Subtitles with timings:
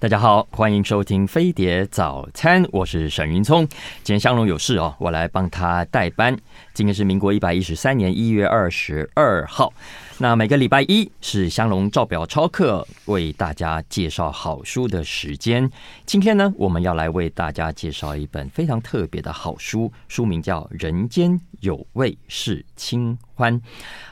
[0.00, 3.66] 大家好，欢迎收听飞碟早餐，我是沈云聪。
[4.04, 6.38] 今天香龙有事哦，我来帮他代班。
[6.72, 9.72] 今天是民国一百一十三年一月二十二号。
[10.18, 15.68] 那每个礼拜一是香龙照表超课，为大家介绍好书的时间。
[16.06, 23.60] 今天呢，我们要来为大家介绍一本非常特别的好书，书名叫《人间有味是清欢》。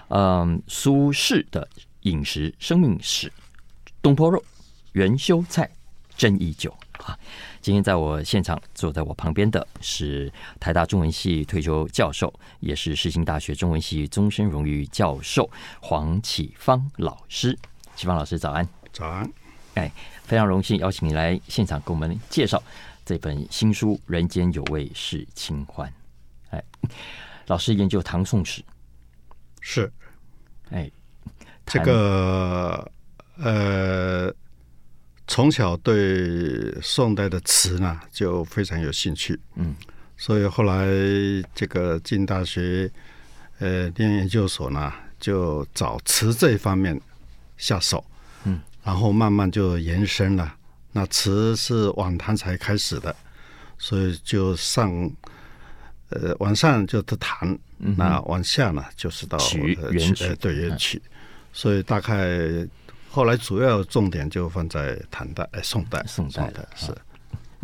[0.09, 1.69] 嗯，苏轼的
[2.01, 3.33] 饮食生命史，
[4.03, 4.43] 东坡肉、
[4.91, 5.71] 元修菜。
[6.17, 7.17] 珍异酒啊！
[7.61, 15.49] 今天在我现场坐在我旁边的是台大中文系退休教授，也是世新大学中文系终身荣誉教授
[15.81, 17.57] 黄启芳老师。
[17.95, 18.67] 启芳老师早安！
[18.93, 19.31] 早安！
[19.75, 19.93] 哎，
[20.25, 22.63] 非常荣幸邀请你来现场给我们介绍
[23.05, 25.89] 这本新书《人间有味是清欢》。
[26.57, 26.65] 哎，
[27.47, 28.65] 老师研究唐宋史，
[29.61, 29.93] 是
[30.71, 30.91] 哎，
[31.67, 32.91] 这个
[33.37, 34.35] 呃。
[35.29, 39.75] 从小对宋代的词呢就非常有兴趣，嗯，
[40.17, 40.87] 所以后来
[41.53, 42.89] 这个进大学，
[43.59, 47.01] 呃，念研究所呢，就找词这一方面
[47.59, 48.05] 下手，
[48.45, 50.55] 嗯，然后慢慢就延伸了。
[50.93, 53.15] 那词是晚唐才开始的，
[53.79, 55.11] 所以就上，
[56.11, 61.03] 呃，往上就是唐，嗯、那往下呢就是到曲元曲，对元曲，
[61.53, 62.67] 所以大概。
[63.17, 66.95] 后来主要重点就放在唐代，哎，宋代，宋代的是。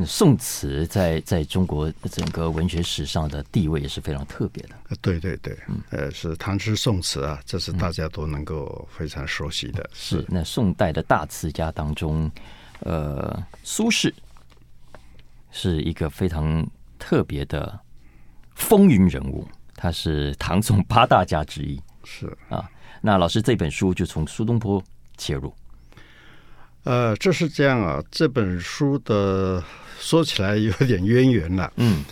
[0.06, 4.70] 宋词在在中国整个文学史上的地位也是非常特别的。
[5.02, 5.54] 对对对，
[5.90, 9.90] 呃，是唐诗宋词啊，这是大家都能够非常熟悉的。
[9.92, 12.32] 是，是那宋代的大词家当中，
[12.80, 14.10] 呃，苏轼
[15.50, 16.66] 是一个非常
[16.98, 17.78] 特别的
[18.54, 21.78] 风云人物，他是唐宋八大家之一。
[22.04, 22.66] 是啊，
[23.02, 24.82] 那老师这本书就从苏东坡
[25.22, 25.54] 切入，
[26.82, 28.02] 呃，这是这样啊。
[28.10, 29.62] 这本书的
[30.00, 31.72] 说起来有点渊源了。
[31.76, 32.04] 嗯，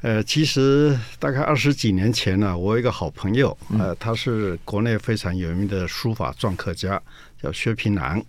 [0.00, 7.00] 呃，其实大概二十几年前呢，我有一个好朋友，呃，他是国内非常有名的书法篆刻家，
[7.40, 8.20] 叫薛平南。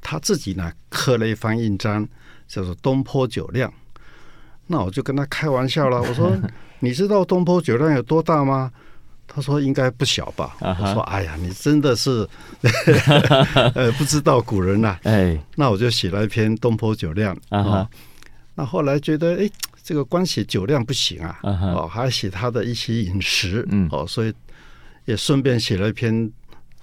[0.00, 2.04] 他自己呢刻了一方印章，
[2.48, 3.70] 叫做《东坡酒量》。
[4.66, 6.36] 那我就跟他开玩笑了，我说
[6.80, 8.72] ：“你知道东坡酒量有多大吗？”
[9.26, 10.56] 他说应该不小吧？
[10.60, 12.28] 我说哎呀，你真的是
[13.74, 14.98] 呃不知道古人呐。
[15.04, 17.88] 哎，那我就写了一篇《东坡酒量》啊。
[18.54, 19.50] 那后来觉得哎，
[19.82, 24.32] 这个光写酒量不行啊，哦，还要写他的一些饮食，嗯哦，所以
[25.06, 26.14] 也顺便写了一篇《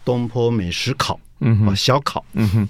[0.03, 2.69] 东坡美食考》，嗯，小考，嗯哼。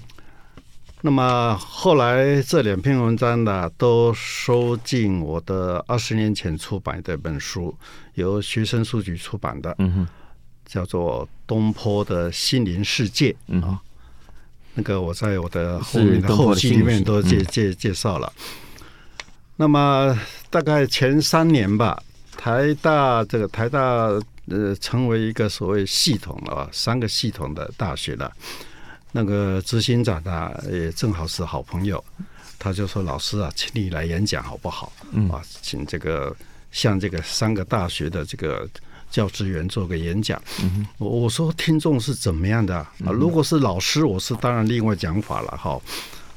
[1.02, 7.74] 那么后来这两篇文章呢，都收进我的二十年前出版的一本书，
[8.14, 10.08] 由学生书局出版的，嗯哼，
[10.66, 13.80] 叫做《东坡的心灵世界》嗯啊。
[14.74, 18.30] 那个我在我的后面的后记里面都介介介绍了。
[19.56, 20.16] 那么
[20.50, 22.02] 大概前三年吧，
[22.36, 23.80] 台大这个台大
[24.48, 28.30] 呃成为一个所谓系统了，三个系统的大学了。
[29.12, 32.02] 那个执行长呢，也正好是好朋友，
[32.58, 34.92] 他就说：“老师啊，请你来演讲好不好？
[35.12, 36.34] 嗯、啊，请这个
[36.70, 38.68] 向这个三个大学的这个
[39.10, 40.40] 教职员做个演讲。
[40.62, 43.10] 嗯”我我说听众是怎么样的啊？
[43.12, 45.80] 如果是老师，我是当然另外讲法了哈。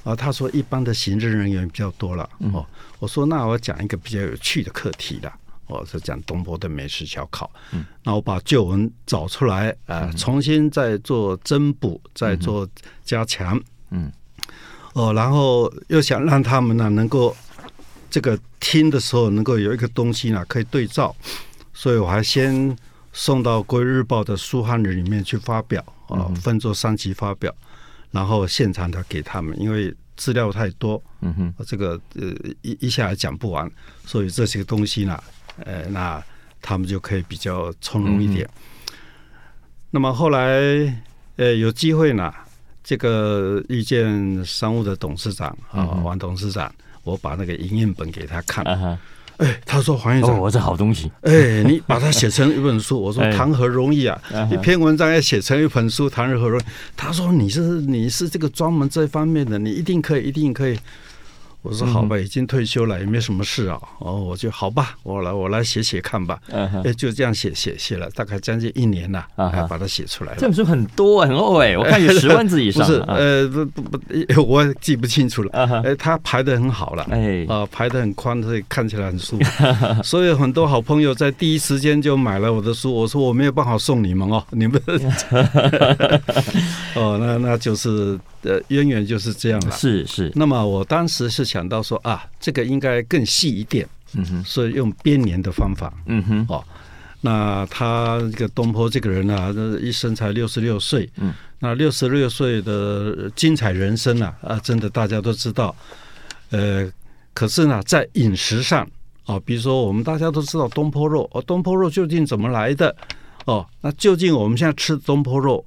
[0.03, 2.29] 啊，他说一般的行政人员比较多了。
[2.53, 2.65] 哦，
[2.99, 5.31] 我说那我讲一个比较有趣的课题了。
[5.67, 12.67] 我是讲东坡的美食小考，嗯，那我把旧文找出来，啊、呃，重新再做增补，再做
[13.03, 13.59] 加强，
[13.89, 14.11] 嗯，
[14.93, 17.35] 哦，然后又想让他们呢能够
[18.09, 21.15] 这个听的时候能够有一个东西呢可以对照，
[21.73, 22.77] 所以我还先
[23.13, 27.53] 送到《国语日报》的书汉人里面去发表，啊、呃，分作三期发表，
[28.11, 32.27] 然后现场的给他们，因为资料太多，嗯哼，这个呃
[32.61, 33.71] 一一下讲不完，
[34.05, 35.23] 所以这些东西呢。
[35.65, 36.23] 呃，那
[36.61, 38.45] 他们就可以比较从容一点。
[38.45, 38.93] 嗯、
[39.91, 40.47] 那么后来，
[41.35, 42.33] 呃，有机会呢，
[42.83, 46.73] 这个遇见商务的董事长啊，王董事长，
[47.03, 48.63] 我把那个营运本给他看。
[48.65, 48.97] 哎、
[49.37, 51.11] 嗯，他说：“黄院长，我、哦、这好东西。
[51.21, 54.21] 哎，你把它写成一本书。”我说：“谈何容易啊！
[54.31, 56.63] 哎、一篇文章要写成一本书，谈何容易？”
[56.95, 60.79] 他说：“你是你是这个专门这方面的，你一定可以，一定可以。”
[61.63, 63.79] 我说好吧，已经退休了，也没什么事啊。
[63.99, 66.37] 哦，我就好吧，我来我来写写看吧。
[66.51, 70.37] 哎，就这样写写写了，大概将近一年了，啊，把它写出来了。
[70.39, 72.85] 这本书很多很厚哎， 我看有十万字以上。
[72.85, 75.81] 不是，呃，不不不，我也记不清楚了。
[75.83, 79.65] 哎，它排的很好了，哎，啊，排的很宽，所以看起来很舒服。
[80.03, 82.93] 所以很多好朋友在第一时间就买了我的书。
[82.93, 84.81] 我说我没有办法送你们哦，你们。
[86.95, 89.71] 哦，那那就是呃渊源就是这样了。
[89.71, 90.31] 是是。
[90.35, 96.63] 那么我当时是想到说啊，这个应该更细一点，嗯哼，所以用编年的方法，嗯哼，哦，
[97.21, 105.75] 那他这个东坡这个人啊，一生才六十六岁，嗯，那六十六岁的精彩人生啊，啊，真的大家都知道，
[106.51, 106.91] 呃，
[107.33, 108.87] 可是呢，在饮食上。
[109.25, 112.93] 哦，比如说我们大家都知道东坡肉，哦，东坡肉究竟怎么来的？
[113.45, 115.65] 哦，那究竟我们现在吃东坡肉，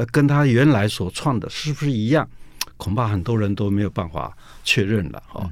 [0.00, 2.26] 呃，跟他原来所创的是不是一样？
[2.78, 5.22] 恐怕很多人都没有办法确认了。
[5.34, 5.50] 哦，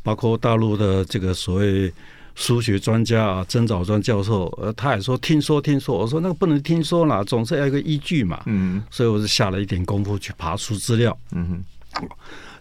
[0.00, 1.92] 包括大陆的这个所谓
[2.36, 5.98] 数学专家啊，曾藻庄教授，呃，他也说听说听说。
[5.98, 8.40] 我说那个不能听说了，总是要一个依据嘛。
[8.46, 11.18] 嗯，所以我是下了一点功夫去爬书资料。
[11.32, 11.64] 嗯
[11.96, 12.08] 哼，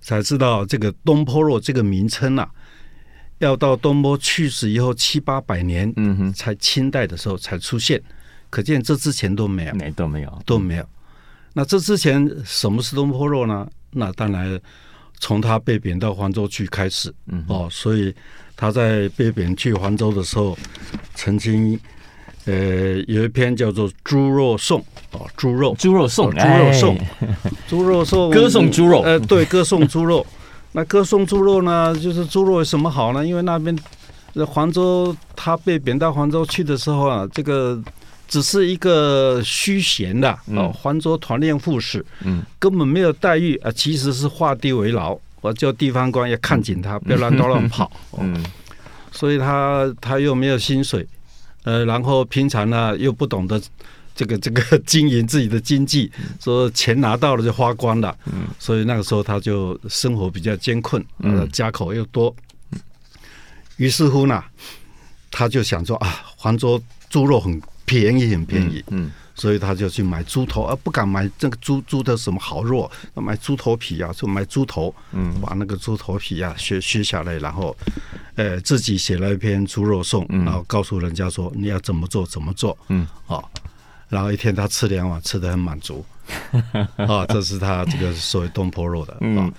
[0.02, 2.50] 才知道这个东坡肉这个名称啊。
[3.38, 8.02] 要到东坡去世以后七八百年，嗯哼，才清代的时候才出现，
[8.50, 10.86] 可见这之前都没有，没都没有都没有。
[11.54, 13.68] 那这之前什么是东坡肉呢？
[13.92, 14.60] 那当然
[15.20, 18.14] 从他被贬到黄州去开始，嗯哦，所以
[18.56, 20.58] 他在被贬去黄州的时候，
[21.16, 21.80] 曾经
[22.46, 24.80] 呃有一篇叫做《猪肉颂》
[25.18, 26.98] 哦，猪肉猪肉颂，猪肉颂，
[27.68, 30.26] 猪肉颂，歌颂猪肉，呃，对，歌颂猪肉。
[30.72, 31.98] 那歌颂猪肉呢？
[31.98, 33.26] 就是猪肉有什么好呢？
[33.26, 33.76] 因为那边
[34.46, 37.82] 黄州，他被贬到黄州去的时候啊，这个
[38.30, 48.42] 只是一个虚衔的哦，黄州团练副使，嗯，根本没有待遇啊，其实是画地为牢，我叫地方官要看紧他，不要乱搞乱跑， 嗯，
[49.12, 51.06] 所以他他又没有薪水，
[51.64, 53.62] 呃，然后平常呢又不懂得。
[54.16, 56.12] 这个这个经营自己的经济，
[56.42, 62.36] 说钱拿到了就花光了，嗯，所以那个时候他就生活比较艰困，呃，家口又多，
[63.78, 64.44] 于是乎呢，
[65.32, 77.76] 他就想说啊，黄州猪肉很便宜，很便宜，嗯，所以他就去买猪头，而不敢买这个猪猪的什么好肉，买猪头皮啊，就买猪头，嗯，把那个猪头皮啊削削下来，然后，
[78.36, 83.42] 呃，自己写了一篇猪肉颂，然后告诉人家说你要怎么做怎么做，嗯，啊。
[84.08, 86.06] 然后一天他吃两碗，吃的很满足，
[86.98, 89.14] 啊， 这是他这个所谓东坡肉的。
[89.14, 89.20] 啊。
[89.22, 89.54] 嗯、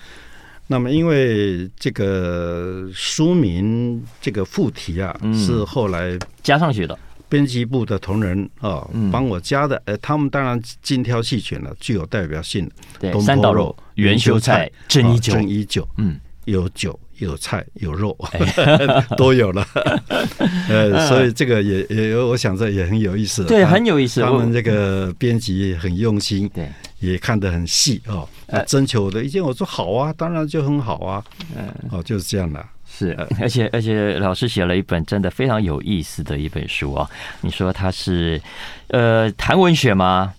[0.67, 6.99] 那么因为这个书名这个副题啊，嗯、是后来加上去的，
[7.31, 9.81] 编辑部的同仁啊帮我加的。
[9.87, 12.73] 呃，他们当然精挑细选了，具有代表性的。
[12.99, 16.99] 对，三道肉、元修菜、正一酒，正一酒，嗯，有酒。
[17.21, 18.17] 有菜有肉，
[19.15, 19.62] 都有了，
[20.71, 24.23] 呃，所以这个也也，我想这也很有意思，对，很有意思。
[24.23, 26.67] 他们这个编辑很用心，对，
[26.99, 28.26] 也看得很细哦。
[28.67, 31.23] 征求我的意见，我说好啊，当然就很好啊，
[31.55, 32.67] 嗯，哦，就是这样的。
[33.06, 37.08] 是，而且而且老师写了一本真的非常有意思的一本书啊。
[37.41, 38.41] 你说他是
[38.88, 40.35] 呃谈文学吗？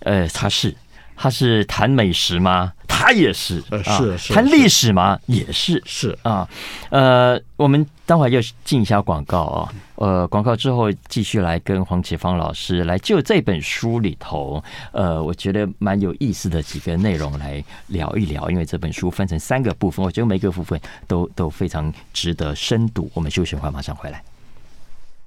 [0.00, 0.74] 呃，他是。
[1.18, 2.70] 他是谈美食吗？
[3.06, 4.34] 他也是，呃，是是。
[4.34, 5.16] 谈历史嘛？
[5.26, 6.48] 也是，是啊。
[6.90, 9.72] 呃，我们待会儿要进一下广告啊。
[9.94, 14.60] 呃，广告之后继续来跟黄启芳老师来就这本书里头，
[14.90, 18.50] 呃，我觉得蛮有意思的几个内容来聊一聊。
[18.50, 23.08] 因为这本书分成三个部分，我觉得每个部分都都非常值得深读。
[23.14, 24.20] 我们休息会，马上回来。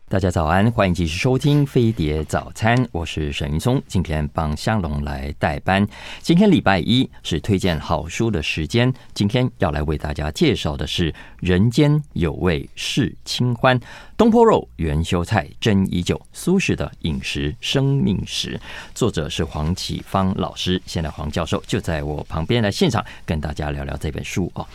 [0.09, 5.87] 大家早安，欢迎继续收听飞碟早餐，我是沈云聪，今天帮香龙来代班。
[6.19, 13.79] 今天礼拜一是推荐好书的时间，今天要来为大家介绍的是《人间有味是清欢》，
[14.17, 18.59] 东坡肉、元修菜、真依酒，苏轼的饮食生命史，
[18.95, 20.81] 作者是黄启芳老师。
[20.87, 24.67] 现在黄教授就在我旁边来现场跟大家聊聊这本书哦。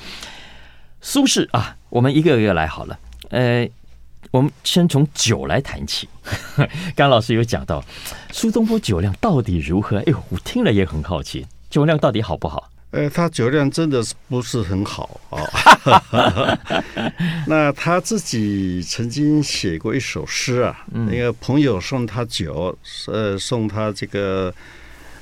[1.01, 2.97] 苏轼啊，我们一个一个来好了，
[3.31, 3.69] 呃。
[4.35, 6.09] 我们先从酒来谈起。
[6.57, 6.69] 刚
[7.07, 7.81] 刚老师有讲到
[8.33, 9.99] 苏东坡酒量到底如何？
[9.99, 12.69] 哎呦，我听了也很好奇，酒量到底好不好？
[12.91, 16.59] 呃，他酒量真的是不是很好哦。
[17.47, 22.77] 那他自己曾经写过一首诗啊，那个朋友送他酒，
[23.07, 24.53] 呃，送他这个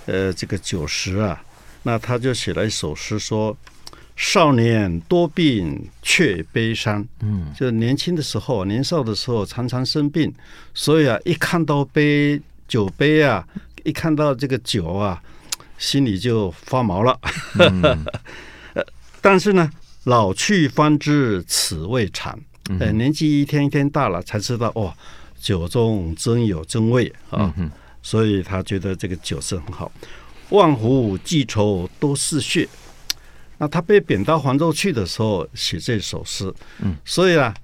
[0.07, 1.38] 呃这个酒食啊，
[1.83, 3.54] 那他就写了一首诗说。
[4.14, 10.33] 少年多病却悲伤，嗯，就年轻的时候，年少的时候常常生病，
[10.75, 13.45] 所以啊，一看到杯酒杯啊，
[13.85, 15.21] 一看到这个酒啊，
[15.78, 17.19] 心里就发毛了。
[17.59, 18.04] 嗯、
[19.21, 19.69] 但是呢，
[20.04, 22.38] 老去方知此味长，
[22.78, 24.92] 呃，年纪一天一天大了，才知道哦，
[25.40, 27.52] 酒中真有真味啊。
[27.57, 27.71] 嗯、
[28.02, 29.90] 所以他觉得这个酒是很好。
[30.50, 32.69] 万壶寄愁都是血。
[33.62, 37.54] 那他被贬到黄州去的时候写这首诗，嗯，所以啊，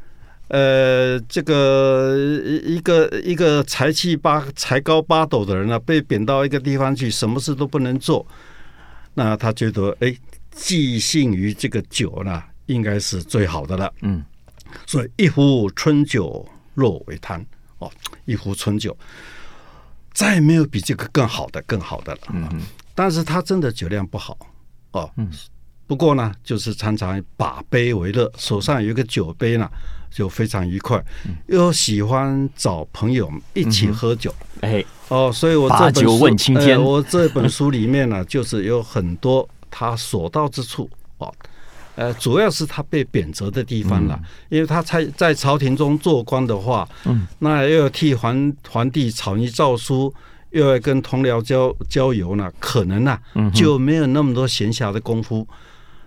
[0.47, 2.17] 呃，这个
[2.64, 8.25] 一个一个才气八才高八斗的人呢，被贬到一个地方去，什么事都不能做，
[9.14, 10.17] 那他觉得哎，
[10.52, 13.93] 寄信于这个酒呢，应该是最好的了。
[14.02, 14.25] 嗯，
[14.87, 17.45] 所以一壶春酒落为汤
[17.78, 17.90] 哦，
[18.25, 18.97] 一壶春酒，
[20.12, 22.21] 再也没有比这个更好的、更好的了。
[22.33, 22.61] 嗯嗯，
[22.95, 24.38] 但是他真的酒量不好
[24.93, 25.11] 哦。
[25.17, 25.28] 嗯。
[25.88, 29.66] 不过呢，就是常常把杯为乐，手上有一个酒杯呢，
[30.11, 31.02] 就非常愉快，
[31.47, 34.33] 又喜欢找朋友一起喝酒。
[34.61, 41.33] 哎，哦，所以我这本书，呃，我这本书里面呢， 就是有很多他所到之处哦，
[41.95, 50.12] 呃，主要是他被贬谪的地方了，因为他在在朝廷中做官的话，嗯，那又要替皇皇帝草拟诏书，
[50.50, 53.18] 又要跟同僚交交游呢，可能呢
[53.54, 55.49] 就没有那么多闲暇的功夫。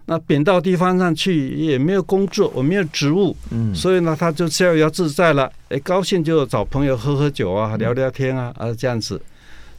[0.05, 5.50] 那贬到地方上去也没有工作，我没有职务，嗯，所以呢，他就逍遥自在了。
[5.70, 9.22] 哎，高兴就找朋友喝喝酒啊，聊聊天啊，啊，这样子。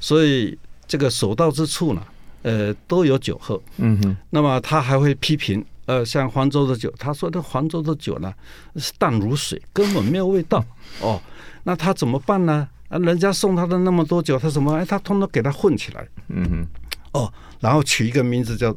[0.01, 2.03] 所以这个所到之处呢，
[2.43, 3.61] 呃，都有酒喝。
[3.77, 4.17] 嗯哼。
[4.31, 8.33] 那么他还会批评，呃，像黄州的酒，他说这黄州的酒呢
[8.77, 10.65] 是淡如水，根本没有味道。
[11.01, 11.21] 哦，
[11.65, 12.67] 那他怎么办呢？
[12.89, 14.73] 啊，人家送他的那么多酒，他怎么？
[14.77, 16.09] 哎，他通通给他混起来。
[16.29, 16.67] 嗯哼。
[17.13, 18.75] 哦，然后取一个名字叫。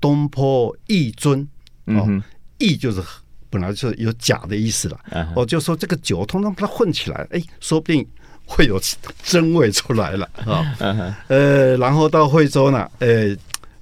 [0.00, 1.46] 东坡异樽，
[1.86, 2.06] 哦，
[2.58, 3.02] 异就是
[3.50, 4.98] 本来就是有假的意思了，
[5.34, 8.06] 我就说这个酒通常把它混起来，哎，说不定
[8.44, 8.80] 会有
[9.22, 10.76] 真味出来了啊。
[11.28, 13.36] 呃，然后到惠州呢，呃，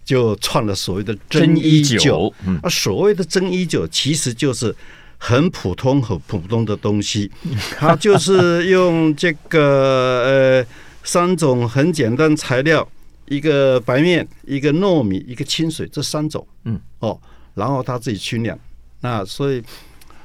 [0.04, 2.32] 就创了所谓的真一酒。
[2.62, 4.74] 啊，所谓的真一酒其实就是
[5.18, 7.30] 很普通、很普通的东西，
[7.76, 10.66] 它就是用这个呃
[11.02, 12.88] 三种很简单材料。
[13.26, 17.18] 一个白面，一个糯米，一个清水，这三种，嗯，哦，
[17.54, 18.58] 然后他自己去酿，
[19.00, 19.62] 那所以，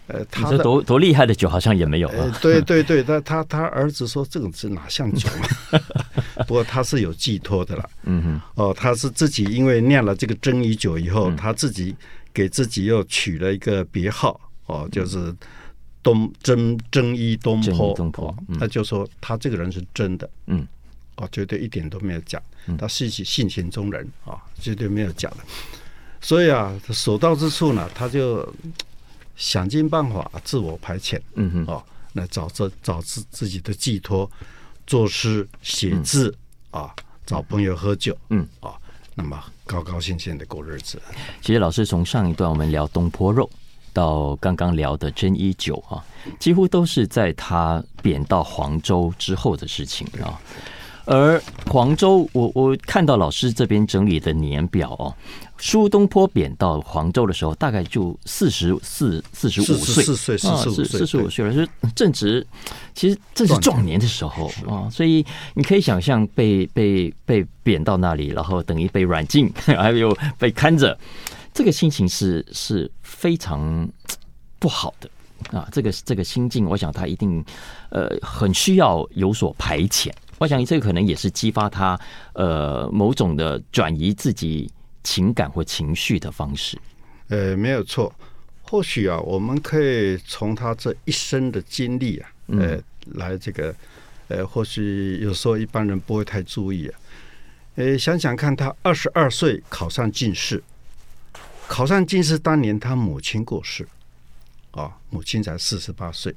[0.08, 2.24] 呃，他这多多厉害的酒好像也没有了。
[2.24, 5.80] 呃、对对对，他他他儿子说这种是哪像酒啊？
[6.48, 11.96] 不过他是有寄托的了，嗯哼，哦，他是自己因为酿了这个蒸鱼酒以后，他自己
[12.34, 15.34] 给自己又取了一个别号，哦，就是
[16.04, 20.68] 东真真一东坡，东坡，他就说他这个人是真的，嗯。
[21.22, 22.42] 哦，绝对一点都没有假，
[22.80, 25.38] 他是性情中人啊，绝对没有假的。
[26.20, 28.52] 所以啊，所到之处呢，他就
[29.36, 34.30] 想尽办法自我排遣，嗯哼，哦，来找这找自自己的寄托，
[34.88, 36.36] 作诗写字
[36.72, 36.92] 啊，
[37.24, 38.74] 找朋友喝酒，嗯啊，
[39.14, 41.00] 那么高高兴兴的过日子。
[41.42, 43.48] 其实老师从上一段我们聊东坡肉，
[43.94, 46.04] 到刚刚聊的真一酒啊，
[46.40, 50.42] 几乎都是在他贬到黄州之后的事情啊。
[51.12, 55.14] 而黄州，我我看到老师这边整理的年表哦，
[55.58, 62.48] 苏东坡贬到黄州的时候，大概就四十四、四十五岁，四岁、四十五岁，四十五岁了，是正值，
[62.94, 64.90] 其实正是壮年的时候啊。
[64.90, 70.98] 所以你可以想象，被被被贬到那里，然后等于被软禁， 还有被看着，
[71.54, 73.86] 这个心情是是非常
[74.60, 75.10] 不好的
[75.60, 75.68] 啊。
[75.74, 77.44] 这个这个心境，我想他一定
[77.90, 80.10] 呃很需要有所排遣。
[80.42, 81.96] 我想，这个可能也是激发他
[82.34, 84.68] 呃某种的转移自己
[85.04, 86.76] 情感或情绪的方式。
[87.28, 88.12] 呃，没有错。
[88.64, 92.82] 或许啊，我们可以从他这一生的经历啊，呃，
[93.14, 93.76] 来这个
[94.30, 97.00] 呃，或许有时候一般人不会太注意啊。
[97.76, 100.64] 呃，想想看，他二十二岁考上进士，
[101.68, 103.88] 考上进士当年，他母亲过世，
[104.72, 106.36] 啊，母亲才四十八岁。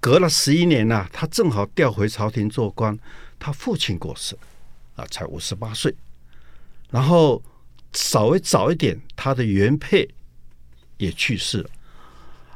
[0.00, 2.96] 隔了十一年呢、啊，他正好调回朝廷做官，
[3.38, 4.36] 他父亲过世，
[4.94, 5.92] 啊，才五十八岁。
[6.90, 7.42] 然后
[7.92, 10.08] 稍微早一点，他的原配
[10.98, 11.70] 也去世了。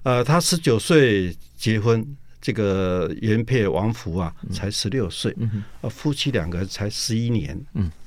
[0.04, 5.36] 呃，他十九岁结婚，这个原配王福啊，才十六岁。
[5.80, 7.60] 啊，夫妻两个人才十一年，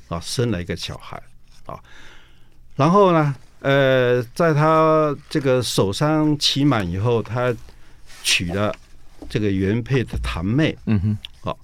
[0.07, 1.21] 啊，生了一个小孩，
[1.65, 1.77] 啊，
[2.75, 7.53] 然后呢，呃，在他这个守丧期满以后，他
[8.23, 8.73] 娶了。
[9.29, 11.57] 这个原配的堂妹，嗯哼，好，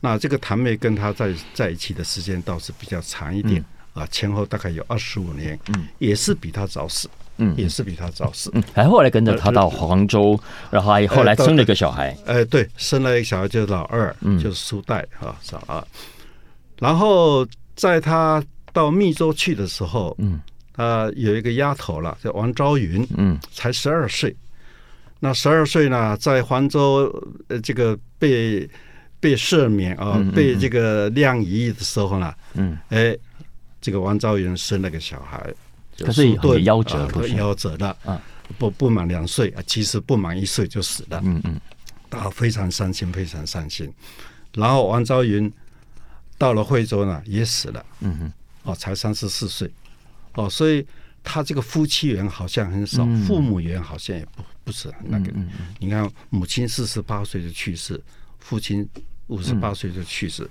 [0.00, 7.08] 那这个堂妹跟他在在一起的时间倒是比较长一点啊，前后大概有二十五年，嗯，也是比他早死，
[7.38, 10.38] 嗯，也是比他早死，嗯，还后来跟着他到黄州，
[10.70, 15.84] 然后还后来生了一个小孩，哎，对，生了一个小孩就是老二，嗯，就是苏代啊，老二，
[16.78, 20.40] 然后在他到密州去的时候，嗯，
[20.72, 24.34] 他有一个丫头了，叫王昭云，嗯，才十二岁。
[25.20, 27.12] 那十二岁呢，在黄州
[27.48, 28.68] 呃，这个被
[29.20, 33.16] 被赦免啊，被这个量仪的时候呢，嗯，哎，
[33.80, 35.52] 这个王昭云生了个小孩，
[35.98, 38.20] 可是也夭折，夭折了啊，
[38.58, 41.60] 不不满两岁啊，其实不满一岁就死了，嗯嗯，
[42.08, 43.92] 他非常伤心，非常伤心。
[44.54, 45.52] 然后王昭云
[46.38, 49.70] 到了惠州呢，也死了，嗯哼，哦，才三十四岁，
[50.32, 50.86] 哦，所以
[51.22, 55.30] 他这个夫妻缘好像很少，嗯、父母缘好像也不不是那个。
[55.32, 58.00] 嗯嗯、你看，母亲四十八岁就去世，
[58.38, 58.88] 父亲
[59.28, 60.42] 五十八岁就去世，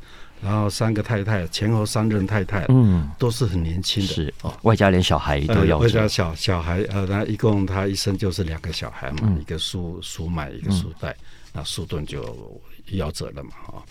[0.42, 12.62] 嗯、然后三个太太，前后三任太太，嗯，都是很年轻的，是哦，外加连小孩都要、呃，外加小小孩，呃，他一共他一生就是两个小孩嘛，嗯、一个苏苏买，一个苏代，嗯、那苏顿就
[12.92, 13.84] 夭折了嘛，啊。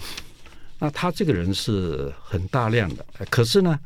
[0.81, 3.79] 那他这个人是很大量的，可是呢，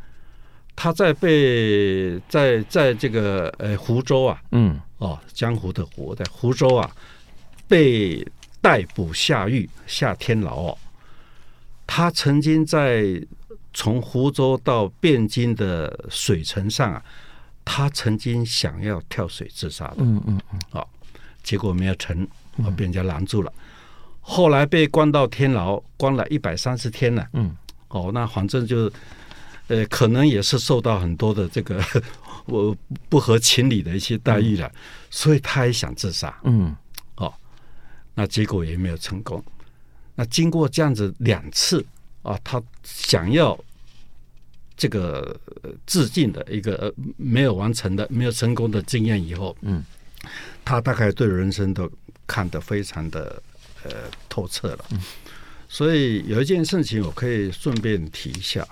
[0.77, 6.89] 他在被在在这个呃湖州啊，嗯，哦，江湖的湖在湖州啊，
[7.67, 8.25] 被
[8.61, 10.79] 逮捕下狱下天牢哦。
[11.87, 13.21] 他曾经在
[13.75, 17.03] 从湖州到汴京的水城上啊，
[17.65, 20.87] 他曾经想要跳水自杀的，嗯嗯嗯，哦，
[21.43, 22.25] 结果没有成，
[22.77, 23.53] 被人家拦住了。
[24.21, 27.27] 后来被关到天牢，关了一百三十天了。
[27.33, 27.57] 嗯，
[27.89, 28.91] 哦，那反正就，
[29.67, 31.83] 呃，可能也是受到很多的这个
[32.47, 32.77] 我
[33.09, 34.75] 不合情理的一些待遇了，嗯、
[35.11, 36.35] 所以他也想自杀。
[36.45, 36.75] 嗯，
[37.17, 37.33] 哦，
[38.15, 39.43] 那结果也没有成功。
[40.15, 41.85] 那经过这样子两次
[42.23, 43.59] 啊，他想要
[44.77, 45.39] 这个
[45.87, 49.85] 致敬的一个没有完成的、没有成功的经验以后，嗯，
[50.65, 51.91] 他大概对人生都
[52.27, 53.43] 看得非常的。
[53.85, 53.91] 呃，
[54.29, 54.85] 透彻了。
[55.69, 58.65] 所以有一件事情，我可以顺便提一下。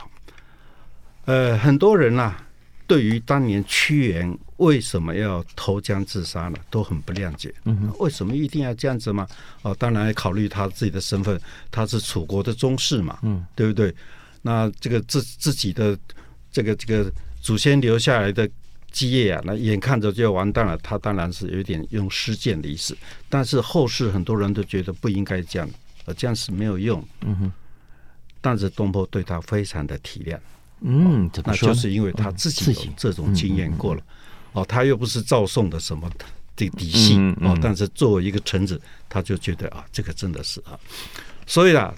[1.24, 2.48] 呃，很多人呐、啊，
[2.90, 7.54] 对于当年屈原为什么要投江自杀呢，都很不谅解。
[7.66, 9.24] 嗯哼，为什么一定要这样子吗？
[9.62, 13.94] 哦，当然要考虑他自己的身份，他是楚国的宗室嘛，嗯，对不对？
[14.42, 15.96] 那这个自自己的
[16.50, 17.08] 这个这个
[17.40, 18.50] 祖先留下来的。
[18.92, 22.98] 基业啊，那眼看着就要完蛋了，他当然是有点用施剑的意思。
[23.28, 25.70] 但是后世很多人都觉得不应该这样，
[26.06, 27.00] 呃，这样是没有用。
[27.20, 27.52] 嗯哼。
[28.40, 30.36] 但是东坡对他非常的体谅。
[30.80, 34.02] 嗯，那就是因为他自己有这种经验过了。
[34.52, 36.24] 哦，他又不是赵宋的什么的
[36.68, 40.78] 底细哦，但是作为一个臣子，他就觉得啊，这个真的是啊。
[41.46, 41.94] 所以啊，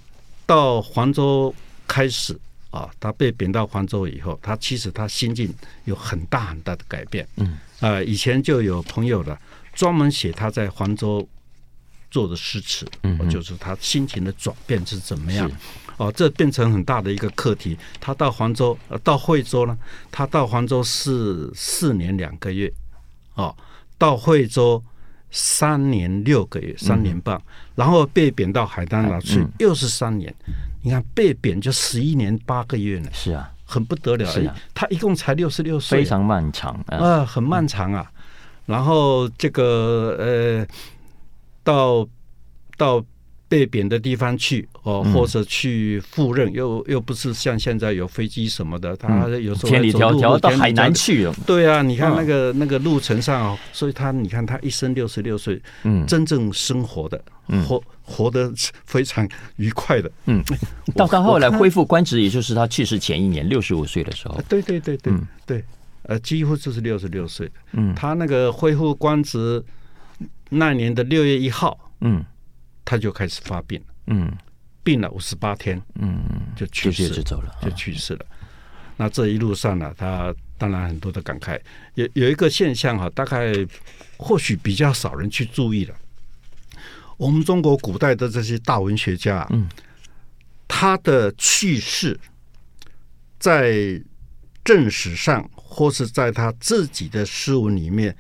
[0.47, 1.55] 到黄州
[1.87, 2.39] 开始。
[2.73, 5.53] 啊，他被贬到黄州以后，他其实他心境
[5.85, 7.29] 有很大很大的改变。
[7.37, 9.39] 嗯，呃，以前就有朋友的
[9.75, 11.29] 专门写他在黄州
[12.11, 15.53] 做的诗词，嗯，就是他心情的转变是怎么样。
[16.03, 17.79] 哦，这变成很大的一个课题。
[18.01, 19.79] 他到黄州，呃，到惠州呢，
[20.11, 22.73] 他到黄州是四年两个月，
[23.35, 23.55] 哦，
[23.99, 24.83] 到惠州
[25.31, 27.41] 三年六个月，三年半，
[27.77, 30.35] 然后被贬到海南岛去，又是三年。
[30.83, 34.27] 你看被贬就十一年八个月呢，是啊，很不得了。
[34.27, 38.11] 是啊，他一共才六十六岁，非常漫长啊，呃，很漫长啊。
[38.67, 40.67] 然后这个呃，
[41.63, 42.05] 到
[42.77, 43.05] 到。
[43.53, 51.29] 被贬的地方去哦，或者去赴任，又又不是像现在有飞机什么的，他有时候千里迢迢到海南去。
[51.45, 57.23] 对啊，你看那个那个路程上哦，所以他你看他一生六十六岁，嗯，真正生活的
[57.69, 58.51] 活活得
[58.87, 60.43] 非常愉快的，嗯，
[60.97, 65.13] 到他后来恢复官职，也就是他去世前一年六十五岁的时候，对对对对
[65.45, 65.63] 对，
[66.05, 67.51] 呃，几乎就是六十六岁。
[67.73, 69.63] 嗯，他那个恢复官职
[70.49, 72.25] 那年的六月一号，嗯。
[72.85, 74.31] 他就开始发病，嗯，
[74.83, 76.23] 病了五十八天，嗯，
[76.57, 78.27] 就去世就走了，就去世了。
[78.97, 81.59] 那这一路上呢，他当然很多的感慨。
[81.95, 83.53] 有有一个现象哈，大概
[84.17, 85.95] 或许比较少人去注意了。
[87.17, 89.69] 我们中国古代的这些大文学家，嗯，
[90.69, 92.19] 他的去世，
[93.39, 94.01] 在
[94.65, 98.15] 正史上或是在他自己的诗文里面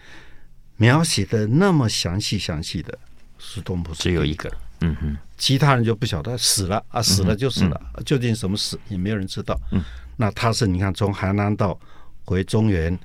[0.76, 2.98] 描写的那么详细详细的。
[3.44, 4.50] 是东坡只有一个，
[4.80, 9.60] 嗯哼，其他人就不晓得死了啊，死了就死了，究竟什么死也没有人知道。
[9.72, 9.82] 嗯，
[10.16, 11.78] 那他是你看从海南岛
[12.24, 12.96] 回中原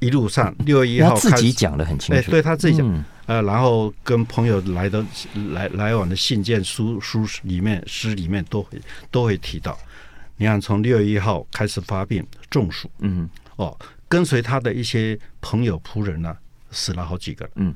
[0.00, 5.02] 一路上六月一号自己讲的很清楚，欸、对他自己讲，嗯、呃，然后跟朋友来的
[5.52, 8.78] 来来往的信件书书里面诗里面都会
[9.12, 9.78] 都会提到。
[10.36, 13.78] 你看从六月一号开始发病中暑，嗯，哦，
[14.08, 16.36] 跟随他的一些朋友仆人呢、啊、
[16.72, 17.72] 死了好几个，嗯，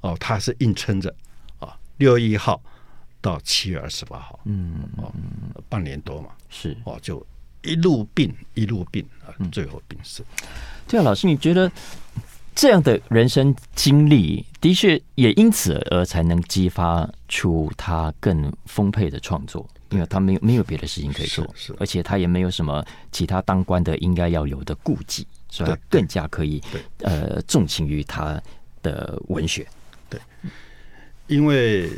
[0.00, 1.14] 哦，他是硬撑着。
[1.96, 2.60] 六月一号
[3.20, 5.12] 到七月二十八号，嗯，哦，
[5.68, 6.76] 半年多嘛，是。
[6.84, 7.24] 哦，就
[7.62, 10.24] 一路病一路病啊，最后病死。
[10.86, 11.70] 对啊，老师，你觉得
[12.54, 26.60] 这样的人生经历，的确也因此而才能激发出他更丰沛的创作，因为他没有没有别的事情可以做，是，而且他也没有什么其他当官的应该要有的顾忌，所以更加可以
[26.98, 28.40] 呃纵情于他
[28.82, 29.66] 的文学，
[30.10, 30.20] 对。
[31.26, 31.90] 因为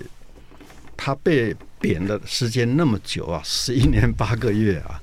[0.96, 5.00] 他被贬的时间那么久啊，十一年八个月啊，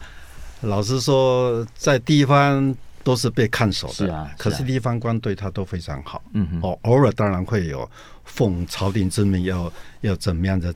[0.61, 4.31] 老实说，在地方都是被看守的，是啊。
[4.37, 6.23] 可是地方官对他都非常好。
[6.33, 6.59] 嗯哼。
[6.61, 7.89] 哦，偶尔当然会有
[8.23, 10.73] 奉朝廷之命要要怎么样的，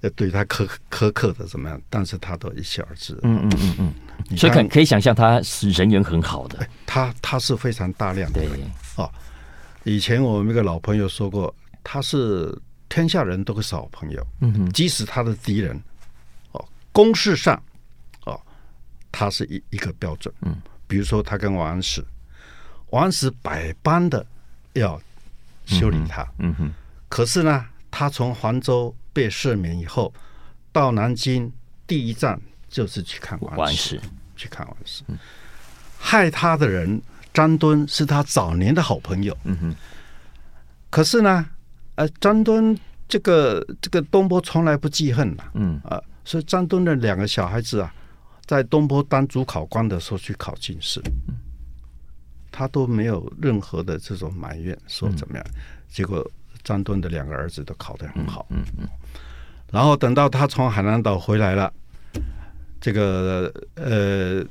[0.00, 3.14] 要对他苛苛刻的怎么样，但是他都一笑而之。
[3.22, 3.94] 嗯嗯嗯
[4.28, 4.36] 嗯。
[4.36, 6.66] 所以可可以想象，他是人缘很好的。
[6.84, 8.40] 他他是非常大量的。
[8.40, 8.48] 对。
[8.96, 9.10] 哦，
[9.84, 12.56] 以前我们一个老朋友说过，他是
[12.92, 14.26] 天下人都会是好朋友。
[14.40, 14.72] 嗯哼。
[14.72, 15.80] 即使他的敌人，
[16.52, 17.56] 哦，公事上。
[18.24, 18.38] 哦
[19.10, 22.02] 他是一一个标准，嗯，比如说他跟王安石，
[22.90, 24.24] 王安石百般的
[24.72, 24.98] 要
[25.66, 26.72] 修理他，嗯哼，
[27.10, 30.12] 可是呢，他从黄州被赦免以后，
[30.72, 31.52] 到南京
[31.86, 34.00] 第一站就是去看王安石，
[34.34, 35.04] 去看王安石，
[35.98, 37.00] 害他的人
[37.34, 39.74] 张敦是他早年的好朋友，嗯哼，
[40.88, 41.46] 可是呢，
[41.96, 42.78] 呃，张敦
[43.08, 47.92] 这个这个东坡从来不记恨呐，嗯啊，所以张敦的两个小孩子啊。
[48.44, 51.00] 在东坡当主考官的时候去考进士，
[52.50, 55.46] 他都没有任何的这种埋怨，说怎么样？
[55.88, 56.28] 结果
[56.64, 58.86] 张敦的两个儿子都考得很好，嗯嗯。
[59.70, 61.72] 然后等到他从海南岛回来了，
[62.80, 64.44] 这个呃，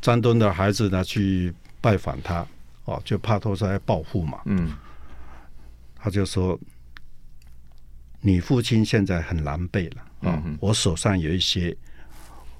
[0.00, 2.46] 张敦的孩子呢去拜访他，
[2.84, 4.70] 哦，就怕他说来报复嘛，嗯。
[6.02, 6.58] 他就说
[8.20, 11.76] ：“你父亲现在很狼狈了啊，我手上有一些。”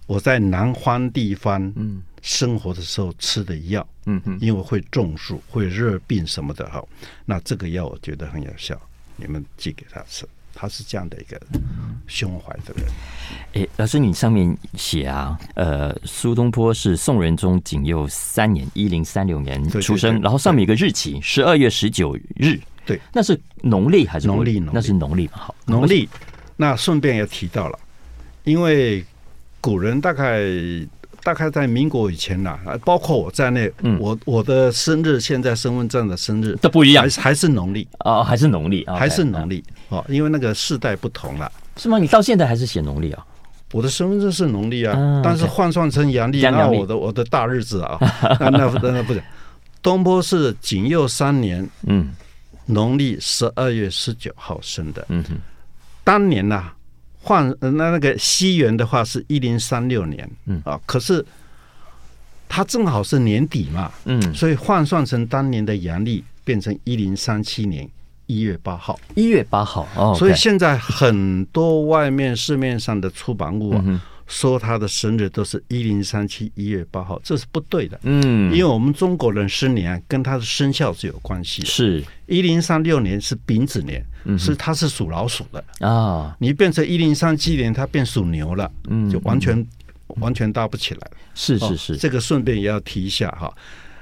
[0.06, 1.72] 我在南方地方
[2.20, 6.84] 生活的时候吃的药，嗯哼，因为会中暑、会热病什么的哈，
[7.24, 8.76] 那这个药我觉得很有效，
[9.14, 10.26] 你们寄给他吃。
[10.52, 11.40] 他是这样的一个
[12.08, 12.84] 胸怀的人。
[13.54, 24.58] 哎，老师，你上面写啊，呃，苏东坡是宋仁宗景佑三年（一零三六年）出生，然后上面有个日期，十二月十九日，对，那是农历还是农历？
[24.72, 25.32] 那是农历嘛？
[25.34, 26.08] 好，农历。
[26.56, 27.78] 那顺便也提到了，
[28.44, 29.04] 因为。
[29.62, 30.40] 古人大概
[31.22, 41.98] 大概在民国以前呐，包括我在内，嗯、我我的生日现在身份证的生日都不一样，还是还是农历啊，还是农历，还是农历哦，因为那个世代不同了，是吗？
[41.98, 43.22] 你到现在还是写农历啊？
[43.72, 47.98] 我的身份证是农历啊，嗯、但是换算成阳历，那我的我的大日子啊，
[48.40, 49.22] 那那那不是
[49.82, 52.08] 东坡是景佑三年，嗯，
[52.66, 55.36] 农历十二月十九号生的，嗯哼，
[56.04, 56.72] 当年呐。
[57.22, 60.62] 换那那个西元的话是一零三六年，嗯。
[60.64, 61.22] 啊，可是
[62.48, 67.86] 他正好是年底嘛，嗯，所以换算成当年的阳历变成一零三七年
[68.24, 73.82] 一月八号，一月八号哦，所以现在很多外面市面上的出版物啊。
[73.84, 77.98] 嗯说他的生日都是一零三七一月八号，这是不对的。
[78.04, 81.66] 嗯，因为我们中国人生年跟他的生肖是有关系的。
[81.66, 86.36] 是一零三六年是丙子年，嗯，是他是属老鼠的啊。
[86.38, 89.66] 你变成一零三七年，他变属牛了，嗯，就完全
[90.20, 91.10] 完全搭不起来。
[91.34, 93.52] 是是是，这个顺便也要提一下哈。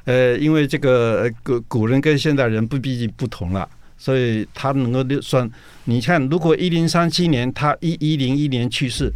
[0.05, 5.51] 呃，因为这个古古人跟现代人不毕竟不同了，所以他能够算。
[5.85, 9.11] 你看，如果一零三七年他一一零一年去世。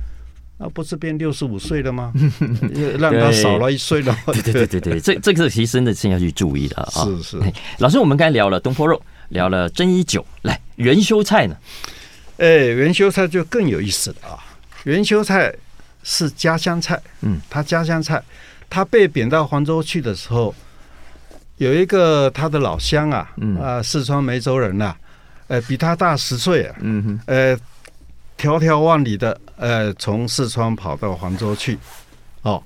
[0.58, 2.12] 那不是变六十五岁了吗？
[2.98, 4.16] 让他少了一岁了。
[4.26, 7.04] 对 对对对对，这这个其实真的是要去注意的啊。
[7.04, 11.56] 是是，老师，我们刚才聊了东坡肉，聊了珍衣酒，来元修菜呢？
[12.38, 14.38] 哎，元修菜就更有意思了啊！
[14.84, 15.52] 元修菜
[16.02, 18.22] 是家乡菜，嗯，他家乡菜，
[18.70, 20.54] 他被贬到黄州去的时候，
[21.56, 24.94] 有一个他的老乡啊，啊，四川眉州人呐，
[25.48, 27.58] 呃，比他大十岁啊，嗯哼，呃。
[28.42, 31.78] 迢迢万里的，呃，从四川跑到黄州去，
[32.42, 32.60] 哦，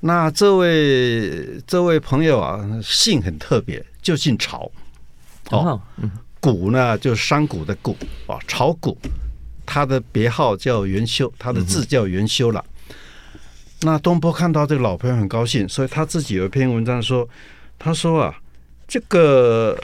[0.00, 4.70] 那这位这位朋友啊，姓很特别，就姓曹，
[5.48, 5.80] 哦，
[6.40, 8.98] 谷呢就是山谷的谷，哦，曹谷，
[9.64, 12.62] 他的别号叫元修，他的字叫元修了。
[13.80, 17.26] 那东坡看到这个老朋友很高兴，所以他自己有一篇文章说，
[17.78, 18.38] 他说啊，
[18.86, 19.74] 这个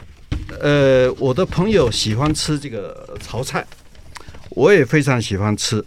[0.61, 3.66] 呃，我的朋友喜欢吃这个曹菜。
[4.55, 5.85] 我也非常喜欢吃，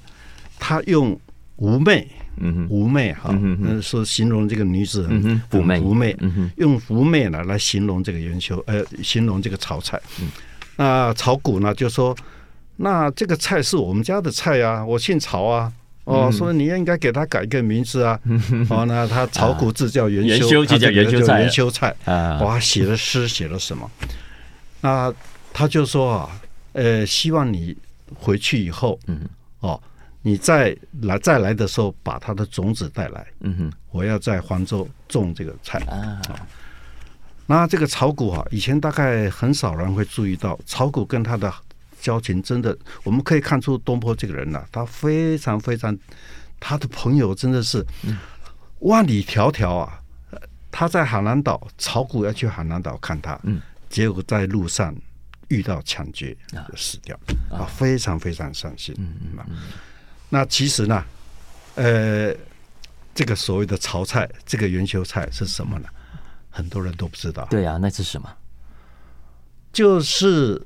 [0.60, 1.18] 他用
[1.58, 6.16] 妩媚，嗯，妩媚哈，嗯，说形容这个女子很妩媚，妩媚，
[6.58, 10.00] 用妩媚呢来形容这个元修，呃，形容这个炒菜。
[10.76, 12.16] 那炒股呢就说，
[12.76, 15.72] 那这个菜是我们家的菜啊，我姓曹啊，
[16.04, 18.20] 哦，所以你应该给他改一个名字啊。
[18.70, 22.42] 哦，那他炒股字叫元修，就叫元修菜，元修菜啊。
[22.42, 23.90] 哇，写了诗，写了什么？
[24.82, 25.14] 那
[25.54, 26.30] 他就说啊，
[26.74, 27.78] 呃，希望你。
[28.14, 29.28] 回去以后，嗯，
[29.60, 29.82] 哦，
[30.22, 35.80] 你再来再来的时候，把它的种子带来，嗯哼，我要在黄州种这个菜。
[35.86, 36.22] 啊。
[37.48, 41.54] 那这个炒股啊，以前大概很少人会注意到，炒股跟他的
[42.02, 45.96] 交情真的，我们可以看出东坡这个人呐、啊，他非常非常，
[46.60, 47.86] 他的朋友真的是
[48.80, 50.02] 万里迢迢啊，
[50.72, 54.96] 他在海南岛，炒股要去海南岛看他，嗯，结果在路上
[55.50, 57.18] 遇到抢劫，就死掉
[57.50, 58.94] 啊，非常非常伤心。
[58.98, 59.46] 嗯嗯，
[60.30, 61.04] 那其实呢，
[61.76, 62.34] 呃，
[63.14, 65.88] 这个所谓的潮菜，这个圆球菜是什么呢？
[66.50, 67.46] 很多人都不知道。
[67.50, 68.30] 对啊，那是什么？
[69.74, 70.62] 就是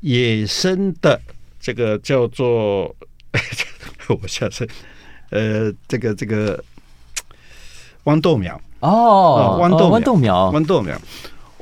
[0.00, 1.20] 野生的
[1.60, 2.94] 这个叫做，
[4.08, 4.68] 我下次，
[5.30, 6.62] 呃，这个这个。
[8.04, 11.00] 豌豆苗哦，豌豆豌豆苗，豌豆苗，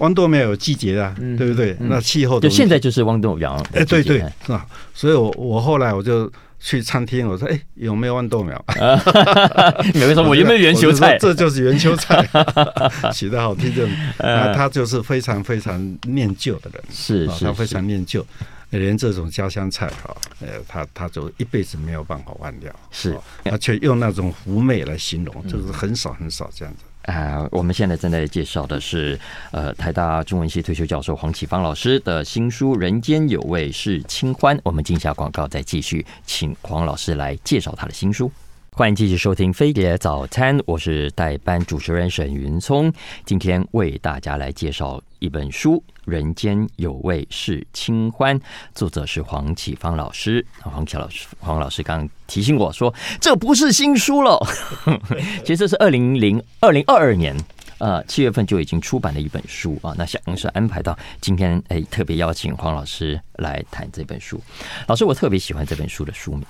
[0.00, 1.76] 豌豆苗有季节啊，对不对？
[1.78, 4.66] 那气候就现在就是豌豆苗，哎，对对，是吧？
[4.94, 8.64] 所以我我后来我就去餐厅，我说，哎，有没有豌豆苗？
[9.94, 11.18] 有人说我有没有圆球菜？
[11.18, 12.26] 这就是圆球菜，
[13.12, 13.86] 起得好听就，
[14.18, 18.24] 那他就是非常非常念旧的人，是是，他非常念旧。
[18.70, 26.84] 连这种家乡菜哈，呃，他他就一辈子没有办法忘掉，是，而且用那种狐媚来形容，就是很少很少这样子。
[27.02, 29.18] 啊、我们现在正在介绍的是，
[29.50, 34.56] 呃，台大中文系退休教授黄启芳老师的新书《人间有味是清欢》。
[34.62, 38.30] 我们进下广告，再继续请黄老师来介绍他的新书。
[38.72, 42.92] 欢迎继续收听《飞碟早餐》，我是代班主持人沈云聪。
[43.24, 48.38] 今天为大家来介绍一本书《人间有味是清欢》，
[48.74, 50.44] 作者是黄启芳老师。
[50.62, 54.40] 黄启老师，黄老师刚刚提醒我说，这不是新书了，
[55.44, 57.36] 其实这是二零零二零二二年
[57.76, 59.94] 呃七月份就已经出版的一本书啊。
[59.98, 64.42] 那想是安排到今天，哎，特别邀请黄老师来谈这本书。
[64.86, 66.44] 老师，我特别喜欢这本书的书名。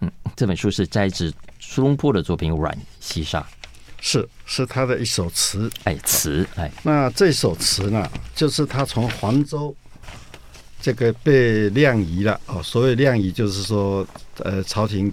[0.00, 3.40] 嗯，这本书是摘自苏东坡的作品《浣溪沙》，
[4.06, 9.74] 是是他的一首词，哎，词，哎，那这首词呢，就是他从黄州
[10.78, 14.06] 这个被晾移了哦，所谓晾移就是说，
[14.40, 15.10] 呃，朝廷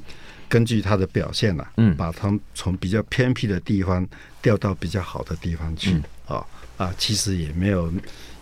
[0.50, 4.06] 根据他的表现了，嗯，把他从比较偏僻的地方
[4.42, 5.94] 调到比较好的地方去，
[6.28, 6.46] 啊、
[6.78, 7.90] 嗯、啊，其实也没有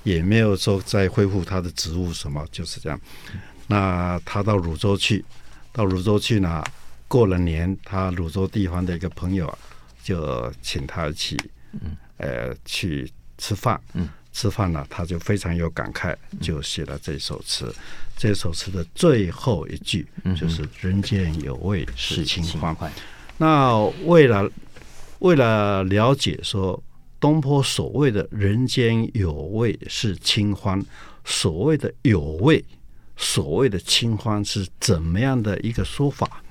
[0.02, 3.00] 也没有说再恢复他的职务什么，就是这样。
[3.68, 5.24] 那他到汝州去。
[5.72, 6.64] 到汝州去呢，
[7.08, 9.58] 过了年，他汝州地方的一个朋友啊，
[10.10, 11.38] 就请他一起，
[11.74, 17.68] 嗯，呃，去吃饭，嗯，吃饭呢，他就非常有感慨，就写了这首词。
[17.68, 17.84] 嗯、
[18.18, 22.76] 这首词的最后一句就是“人间有味是清欢”。
[23.38, 24.50] 那为了
[25.20, 26.82] 为了了解说
[27.20, 30.84] 东坡所谓的“人间有味是清欢”，
[31.24, 32.66] 所谓的“有味”。
[33.22, 36.42] 所谓的清欢是怎么样的一个说法？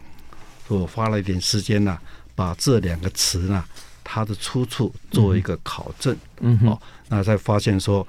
[0.69, 1.99] 我花了一点时间呢，
[2.39, 3.65] 把这两个词呢，
[4.05, 6.17] 它的出处做一个考证。
[6.39, 8.07] 嗯，哦，那才发现说，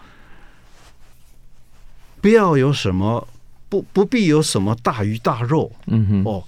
[2.21, 3.27] 不要有什么
[3.67, 5.71] 不不必有什么大鱼大肉。
[5.87, 6.43] 嗯哼，哦，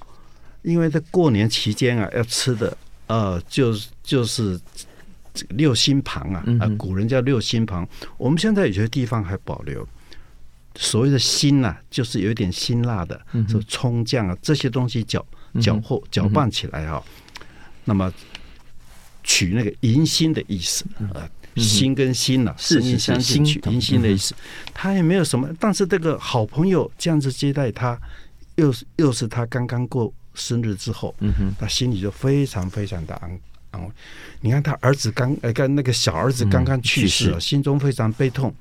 [0.62, 4.62] 因为在过年期间啊，要吃的呃，就是就是
[5.34, 7.88] 这个六星旁啊，啊，古人叫六星旁，
[8.20, 9.88] 我们现在有些地方还保留。
[10.76, 15.26] 所谓的辛呐，就是有一点辛辣的，就葱酱啊这些东西搅
[15.60, 17.02] 搅和搅拌起来啊，
[17.86, 18.12] 那么
[19.24, 24.34] 取那个迎新的意思啊，心跟心呐，啊，是心相近，取迎新的意思。
[24.74, 28.00] 他也没有什么，但是这个好朋友这样子接待他，
[28.56, 31.16] 又是又是他刚刚过生日之后，
[31.60, 33.40] 他心里就非常非常的安
[33.72, 33.90] 安慰。
[34.40, 38.54] 你看他儿子刚呃，跟那个小儿子刚刚去世了，心中非常悲痛。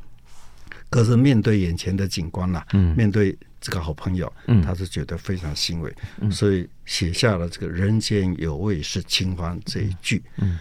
[0.88, 10.58] 可是面对眼前的景观呐，嗯，面对这个好朋友，嗯，他是觉得非常欣慰，嗯，所以写下了这个“人间有味是清欢”这一句，嗯，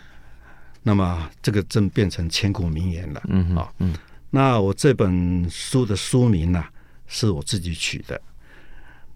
[0.83, 3.95] 那么这个真变成千古名言了，嗯啊，嗯，
[4.29, 6.63] 那我这本书的书名呢，
[7.07, 8.19] 是我自己取的，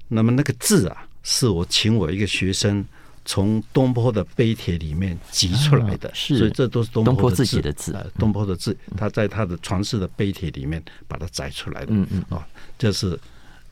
[0.08, 2.86] 那么那个字啊，是我请我一个学生。
[3.26, 7.96] 从东坡的碑帖里面集出来的，是，所以这都是东坡自己的字。
[8.20, 11.94] 东坡的字，他在他的传世的碑帖里面把它摘出来的。
[11.94, 12.44] 嗯嗯，哦，
[12.78, 13.18] 这是，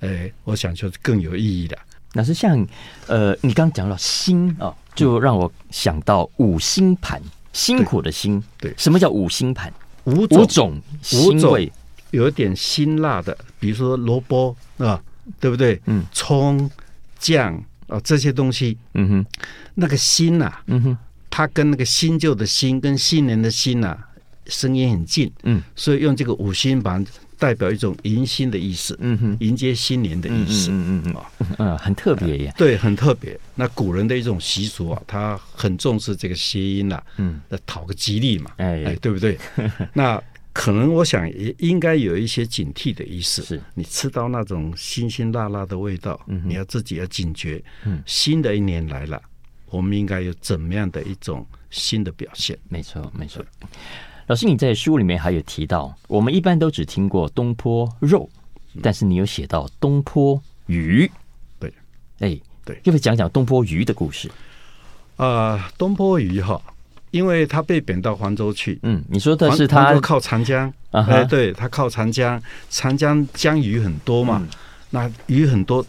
[0.02, 1.78] 哎，我想就是更有意义的。
[2.14, 2.68] 那是像，
[3.08, 7.22] 呃，你刚刚讲到辛啊，就让我想到五星盘，
[7.54, 8.44] 辛苦的辛。
[8.58, 9.74] 对，什么叫五星盘？
[10.04, 11.72] 五五种辛味，
[12.12, 15.02] 有一点辛辣的，比如说萝卜啊，
[15.40, 15.82] 对不对？
[15.86, 16.70] 嗯，葱
[17.18, 17.64] 酱。
[17.88, 19.26] 哦，这些东西，嗯哼，
[19.76, 20.98] 那个辛呐，嗯哼，
[21.30, 23.98] 它跟那个新旧的新跟新年的新呐，
[24.46, 27.06] 声音很近，嗯，所以用这个五星盘
[27.42, 33.38] 代表一种迎新的意思，嗯哼，迎接新年的意思，嗯嗯嗯，啊，嗯，很特别呀，对，很特别。
[33.56, 39.36] 那古人的一种习俗啊，他很重视这个谐音呐，嗯，那讨个吉利嘛，哎哎，对不对？
[39.94, 40.22] 那。
[40.54, 43.42] 可能我想也应该有一些警惕的意思。
[43.42, 47.64] 是你吃到那种辛辛辣辣的味道，嗯、你要自己要警觉。
[47.86, 49.22] 嗯，新的一年来了，
[49.70, 52.60] 我们应该有怎么样的一种新的表现？
[52.68, 53.42] 没错，没错。
[54.28, 58.30] 老师，你在书里面还有提到，我们一般都只听过东坡肉，
[58.82, 61.10] 但是你有写到东坡鱼。
[61.60, 61.74] 对，
[62.20, 64.30] 哎，对，要不要讲讲东坡鱼的故事？
[65.18, 66.62] 啊、呃，东坡鱼哈，
[67.12, 68.80] 因为他被贬到黄州去。
[68.84, 70.72] 嗯，你说的是他靠长江。
[70.92, 74.50] 哎、uh-huh 呃，对他靠长江，长江江鱼很多嘛，嗯、
[74.90, 75.86] 那鱼很多，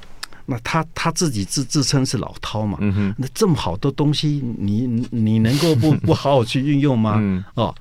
[0.47, 2.79] 那他他自己自自称是老饕嘛。
[2.81, 7.17] 嗯哼，那这么好的东西，你你能够不 不好好去运用吗？
[7.19, 7.75] 嗯、哦，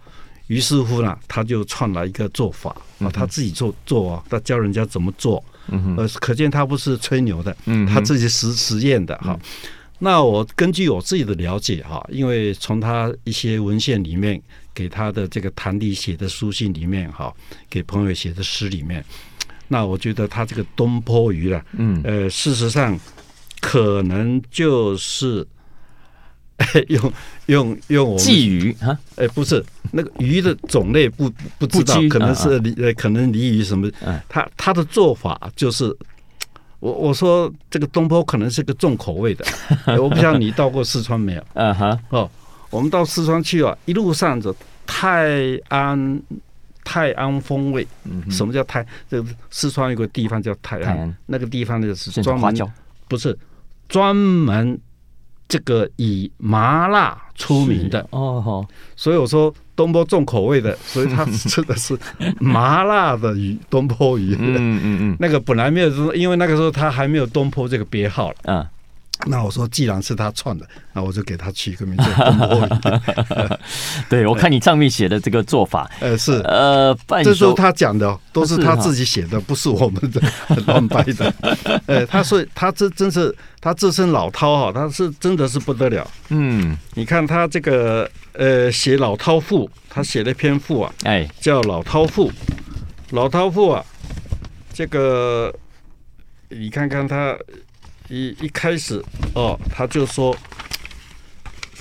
[0.52, 5.42] 于是乎呢，他就创了一个做法啊，他自己做做啊，他教人家怎么做。
[5.70, 9.32] 嗯可见他不是吹牛的，嗯，他自己实实验的哈。
[9.34, 9.40] 嗯
[10.04, 14.42] 那我根据我自己的了解哈，因为从他一些文献里面，
[14.74, 17.32] 给他的这个堂弟写的书信里面哈，
[17.70, 19.06] 给朋友写的诗里面，
[19.68, 23.00] 那我觉得他这个东坡鱼啊，嗯，呃，事实上
[23.60, 25.48] 可能就是
[26.90, 27.14] 用
[27.48, 33.90] 用用我们鲫鱼啊，哎，不是那个鱼的种类不不知道，可能是鲤呃，可能鲤鱼什么，
[34.28, 35.96] 他他的做法就是。
[36.80, 39.46] 我我说这个东坡可能是个重口味的，
[40.02, 41.44] 我不知道你到过四川没有？
[41.54, 42.28] 嗯哈，哦，
[42.72, 44.52] 我们到四川去啊，一路上走
[44.88, 45.30] 泰
[45.68, 46.20] 安，
[46.84, 47.88] 泰安风味。
[48.06, 48.84] 嗯，什么叫泰？
[49.08, 52.52] 这个四川有个地方叫泰安，泰安那个地方就是专门
[53.08, 53.38] 不是
[53.88, 54.80] 专门
[55.52, 58.66] 这个以麻辣出名的哦。
[58.96, 59.54] 所以我说。
[59.74, 61.98] 东坡重口味的，所以他吃 的是
[62.40, 64.36] 麻辣的鱼，东坡鱼。
[64.38, 68.36] 嗯嗯嗯，那个本来没有，因为那个时候他还没有东坡这个别号了。
[68.44, 68.68] 嗯。
[69.28, 72.10] 那我说，既然是他创的，那我就给他取一个名字。
[74.10, 80.20] 对，我看你上面写的这个做法，呃，是呃，这是他讲的，都是他自己写的，不是我们的
[80.66, 81.34] 乱掰的。
[81.86, 86.10] 呃，他说他这真是他自称老饕哈，他是真的是不得了。
[86.30, 92.32] 嗯，你看他这个呃写老饕赋，他写了一篇赋啊，哎，叫老饕赋。
[93.12, 93.86] 老饕赋啊，
[94.74, 95.54] 这个
[96.50, 97.38] 你看看他。
[98.12, 99.02] 一一开始
[99.34, 100.36] 哦，他就说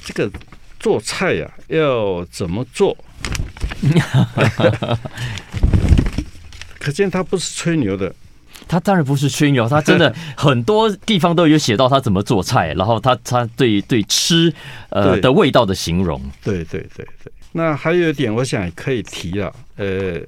[0.04, 0.30] 这个
[0.78, 2.96] 做菜呀、啊、要怎么做？
[6.78, 8.14] 可见他不是吹牛的。
[8.68, 14.54] 他当然不是吹牛，他真的 很多地方都有写到他怎么做菜，然后他他对对吃
[14.90, 16.22] 呃的味道的形容。
[16.44, 17.32] 对对对对。
[17.50, 19.52] 那还有一点，我想可以提了。
[19.74, 20.20] 呃，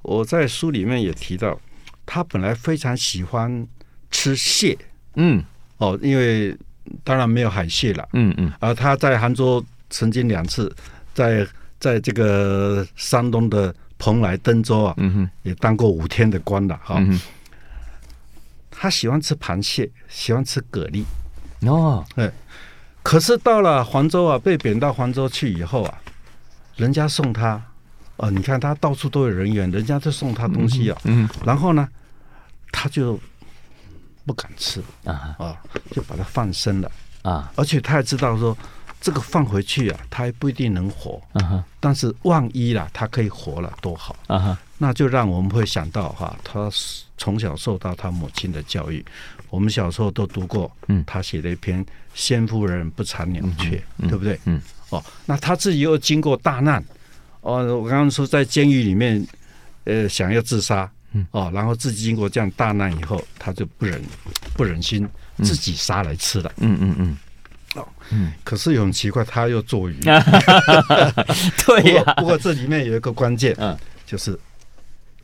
[0.00, 1.60] 我在书里面也提到，
[2.06, 3.66] 他本来非常喜欢
[4.10, 4.78] 吃蟹。
[5.14, 5.42] 嗯，
[5.78, 6.56] 哦，因为
[7.04, 10.74] 当然没有海蟹了，嗯嗯，而他在杭州曾经两次
[11.14, 11.46] 在
[11.78, 17.00] 在这个山东的蓬莱、登州啊，嗯哼，也当过五天的官了哈。
[18.70, 21.04] 他喜欢吃螃蟹，喜欢吃蛤蜊，
[21.68, 22.30] 哦，哎，
[23.02, 25.98] 可是到了黄州啊，被贬到黄州去以后啊，
[26.76, 27.62] 人家送他，
[28.16, 31.88] 哦，你看他到处都有人员，人家就送他东西啊，嗯，然后呢，
[32.72, 33.20] 他就。
[34.24, 35.56] 不敢吃啊啊，
[35.90, 36.90] 就把它放生了
[37.22, 37.52] 啊！
[37.56, 38.56] 而且他也知道说，
[39.00, 41.64] 这个放回去啊，他还不一定能活啊。
[41.80, 44.58] 但是万一啦，他可以活了，多好啊！
[44.78, 46.70] 那就让我们会想到哈，他
[47.16, 49.04] 从小受到他母亲的教育。
[49.50, 54.40] 我们小时候都读过，嗯，他写了一篇《先夫人不藏鸟雀》，对不对？
[54.46, 54.60] 嗯。
[54.90, 56.82] 哦，那他自己又经过大难，
[57.40, 59.26] 哦，我刚刚说在监狱里面，
[59.84, 60.90] 呃，想要自杀。
[61.12, 64.02] 嗯哦，然后自己经过这样大难以后，他就不忍
[64.54, 65.06] 不忍心
[65.42, 66.50] 自己杀来吃了。
[66.58, 67.18] 嗯嗯嗯。
[67.74, 68.32] 哦，嗯。
[68.44, 69.98] 可是又很奇怪，他又做鱼。
[71.66, 72.14] 对呀。
[72.16, 74.38] 不过这里面有一个关键，嗯，就是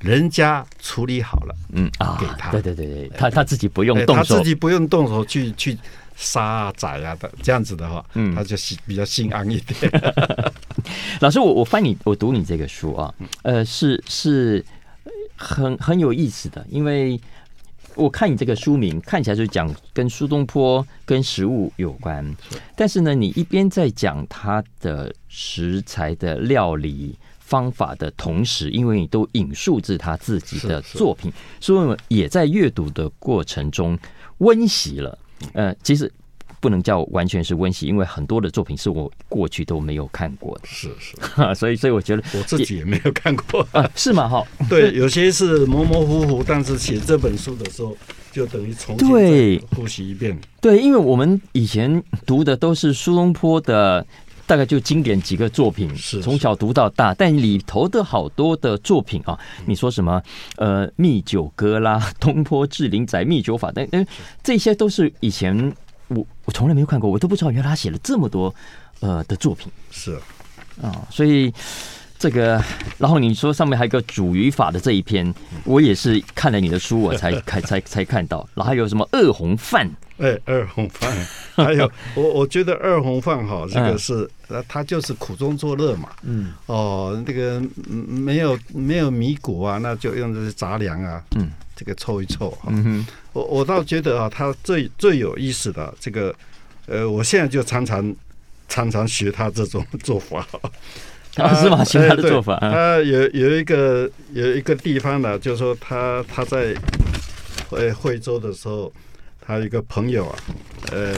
[0.01, 2.51] 人家处理好了，嗯啊，给他。
[2.51, 5.77] 对对对对，他他自己不用动手，他自己不用动手去去
[6.16, 9.90] 杀啊宰啊的，这样子的话，嗯，他就心比较心安一点。
[11.20, 14.62] 老师，我我翻你，我读你这个书啊，呃，是是。
[15.38, 17.19] 很很有意思的，因为
[17.94, 22.37] 我看你这个书名看起来就讲跟苏东坡跟食物有关，
[22.77, 33.98] 但是呢，你一边在讲他的食材的料理方法的同时，因为你都引述自他自己的作品，所以也在阅读的过程中
[34.38, 35.19] 温习了。
[35.52, 36.13] 呃，其实。
[36.61, 40.65] 不能叫完全是温习，因为很多的作品是我过去都没有看过的。
[40.67, 41.17] 是是，
[41.54, 44.29] 所以所以我觉得我自己也没有看过啊，是吗？
[44.29, 47.96] 哈，对， 有些是模模糊糊，但是写这本书的时候
[48.33, 50.37] 就等于重新对复习一遍。
[50.61, 54.04] 对，因为我们以前读的都是苏东坡的，
[54.46, 60.21] 大概就经典几个作品，是从小读到大，但里头的好多的作品啊，你说什么
[60.56, 64.04] 呃《密酒歌》啦，《东坡志林载密酒法》等等，
[64.42, 65.73] 这些都是以前。
[66.09, 68.54] 我我从来没有看过，我都不知道原来他写了这么多
[69.00, 69.71] 呃的作品。
[69.90, 70.21] 是啊、
[70.83, 71.52] 哦，所以。
[72.21, 72.61] 这个，
[72.98, 75.33] 然后你说上面还有个主语法的这一篇，
[75.63, 78.38] 我也是看了你的书，我才看才才看到。
[78.56, 79.88] 然后还有什么二红饭？
[80.17, 81.17] 哎，二红饭，
[81.54, 86.09] 还有 我我觉得二红饭哈，这个是呃，他就是苦中作乐嘛。
[86.23, 86.54] 嗯。
[86.67, 91.48] 哦，那个没有没有米谷啊，那就用这些杂粮啊，嗯，
[91.79, 92.72] 这个凑一凑哈。
[92.72, 93.06] 嗯。
[93.33, 96.35] 我我倒觉得啊，他最最有意思的这个，
[96.87, 98.14] 呃，我现在就常常
[98.68, 100.44] 常常学他这种做法。
[101.37, 101.85] 啊，是吗？
[101.85, 106.74] 学他的做法，他、呃、有有一个有一个地方呢，就是说他他在
[107.70, 108.92] 呃惠州的时候，
[109.40, 110.38] 他一个朋友啊，
[110.90, 111.14] 呃，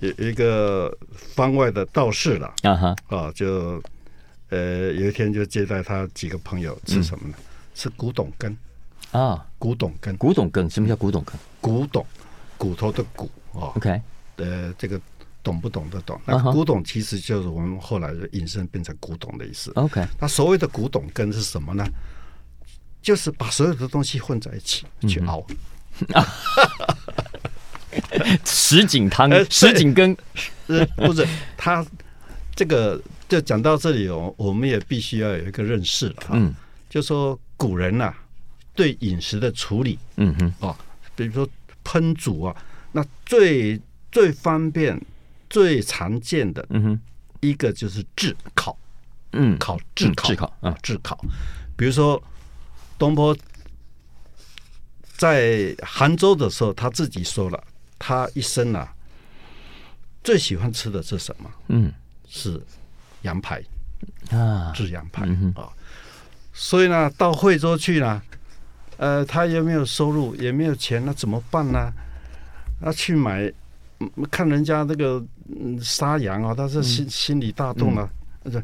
[0.00, 3.82] 有一个方外的道士了啊哈啊，就
[4.50, 7.34] 呃有一天就接待他几个朋友吃什么呢？
[7.38, 8.54] 嗯、吃古董羹
[9.12, 11.34] 啊，古董根，古董根，什么叫古董根？
[11.60, 12.04] 古董，
[12.58, 14.02] 骨头的骨啊，OK，
[14.36, 15.00] 呃，这个。
[15.44, 16.20] 懂不懂得懂？
[16.24, 19.72] 那古董其实就是我们后来引申变成古董的意思。
[19.74, 21.84] OK，那所谓的古董根是什么呢？
[23.02, 25.44] 就是把所有的东西混在一起去熬。
[28.44, 30.16] 什锦汤、什锦羹，
[30.68, 31.84] 呃，不是，他
[32.54, 36.14] 这个就讲到这里哦，我们也必须要有一个认识了。
[36.30, 36.54] 嗯，
[36.88, 38.14] 就说古人呐，
[38.74, 40.76] 对饮食的处理，嗯哼，哦，
[41.14, 41.48] 比如说
[41.84, 42.56] 烹煮啊，
[42.92, 45.00] 那最最方便。
[45.50, 47.00] 最常见的，嗯哼，
[47.40, 48.74] 一个就是炙烤，
[49.32, 51.22] 嗯，烤炙烤，炙烤啊，炙烤。
[51.76, 52.22] 比如说
[52.96, 53.36] 东坡
[55.18, 57.64] 在杭州的时候，他自己说了，
[57.98, 58.94] 他一生啊
[60.24, 61.50] 最喜欢吃的是什么？
[61.68, 61.92] 嗯，
[62.26, 62.58] 是
[63.20, 63.62] 羊排
[64.30, 65.68] 啊，炙羊排啊。
[66.54, 68.22] 所以呢，到惠州去呢，
[68.96, 71.92] 呃，他也没有收入，也没有钱，那怎么办呢？
[72.80, 73.52] 那去买。
[74.32, 78.10] 看人家那个嗯杀羊啊，他是心心里大动了，
[78.42, 78.60] 那个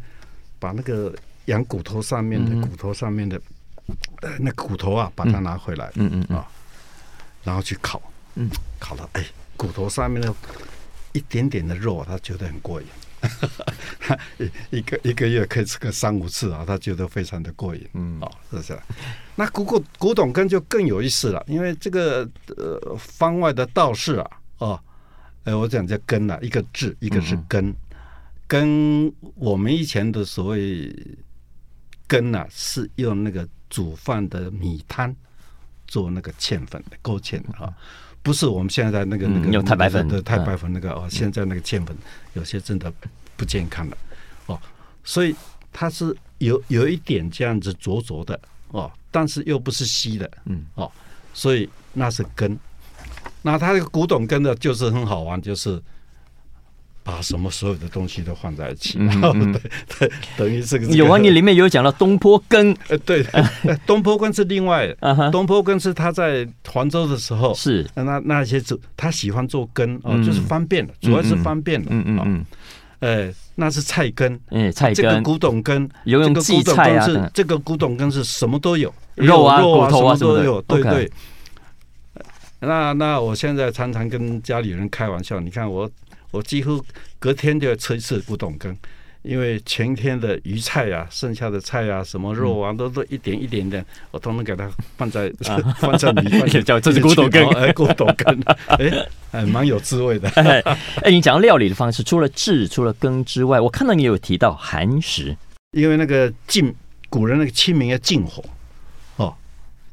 [0.59, 1.15] 把那个
[1.45, 3.41] 羊骨头上面的骨头上面的
[4.41, 6.27] 那骨头啊，把它拿回来，嗯。
[6.29, 6.45] 嗯啊，
[7.45, 8.03] 然后去烤，
[8.35, 8.51] 嗯，
[8.81, 9.25] 烤了，哎，
[9.57, 10.35] 骨头上面的
[11.13, 12.89] 一点点的肉，他觉得很过瘾，
[14.71, 18.79] 一个一个月可以吃个三五次啊，他觉得非常的过瘾，嗯，哦，是不是？
[19.37, 24.81] 那古古古董根就更有意思了，因为这个呃方外的道士啊，哦。
[25.45, 27.75] 哎，我讲叫羹啊，一个字，一个是羹。
[28.47, 30.95] 羹、嗯、我们以前的所谓
[32.07, 35.15] 羹啊，是用那个煮饭的米汤
[35.87, 37.73] 做那个芡粉的勾芡的啊，
[38.29, 41.97] 不是我们现在那个那个用太白粉的太白粉那个哦，现在那个芡粉
[42.35, 42.93] 有些真的
[43.39, 43.97] 不健康了
[44.45, 44.61] 哦，
[45.03, 45.35] 所以
[45.73, 50.63] 它是有有一点这样子浊浊的哦，但是又不是稀的，嗯。
[50.75, 50.93] 哦，
[51.33, 52.55] 所以那是根。
[53.41, 55.83] 那它这个古董根呢，就是很好玩，就是
[57.09, 59.61] 把什么所有的东西都放在一起，然后对
[59.99, 63.25] 对，等于这个有啊，你里面有讲到东坡羹，呃，对，
[63.87, 64.95] 东坡羹是另外，
[65.33, 67.89] 东坡羹是他在黄州的时候是。
[67.95, 72.47] 那那些做他喜欢做羹哦，就是方便的，主要是方便的，嗯嗯嗯，
[73.01, 81.11] 哎，那是菜根，哎，菜羹，这个古董羹，有用荠菜啊，是这个古董羹是什么都有，肉啊、骨头啊什么都有，对对。
[82.61, 85.89] 那那我现在常常跟家里人开玩笑，你看我
[86.31, 86.85] 我几乎
[87.19, 88.77] 隔天就要吃一次古董羹，
[89.23, 95.33] 因为前天的鱼菜啊，剩下的菜啊，什么肉啊，都都一点一点点，我都能给它放在
[95.81, 100.29] 放在米饭里， 叫这是古董羹，哎，古董羹， 哎，哎，蛮有滋味的。
[100.31, 100.63] 哎，
[101.11, 105.37] 你讲料理的方式，除了炙，除了羹之外，我看到你有提到寒食，
[105.73, 106.75] 因为那个禁
[107.09, 108.45] 古人那个清明要禁火
[109.17, 109.35] 哦，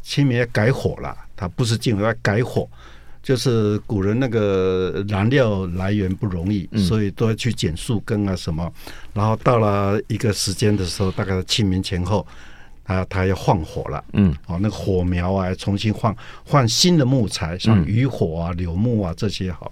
[0.02, 1.16] 清明要改火了。
[1.38, 2.70] 它不是禁火，要改火，
[3.26, 8.72] 就是古人那个燃料来源不容易，嗯、所以都要去捡树根啊什么。
[9.16, 12.24] 然后到了一个时间的时候，大概清明前后，
[12.84, 14.04] 啊，他要换火了。
[14.14, 16.16] 嗯，哦，那个火苗啊，重新换
[16.46, 19.72] 换新的木材，像渔火啊、柳木啊这些好。